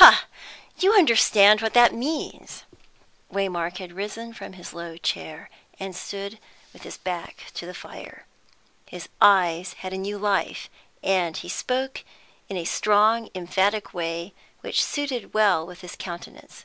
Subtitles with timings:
[0.00, 0.24] "Ha!
[0.78, 2.64] you understand what that means!"
[3.30, 6.38] Waymark had risen from his low chair, and stood
[6.72, 8.24] with his back to the fire.
[8.86, 10.70] His eyes had a new life,
[11.02, 12.02] and he spoke
[12.48, 16.64] in a strong, emphatic way which suited well with his countenance.